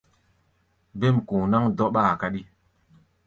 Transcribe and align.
Ɓêm 0.99 1.15
ku̧u̧ 1.27 1.43
náŋ 1.51 1.63
dɔ́ɓáa 1.77 2.13
káɗí. 2.19 2.41